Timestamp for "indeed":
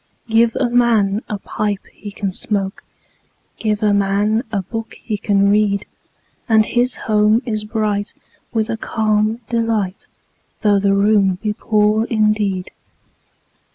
12.05-12.71